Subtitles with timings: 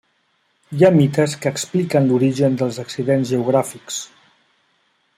[0.77, 4.03] Hi ha mites que expliquen l'origen dels accidents geogràfics.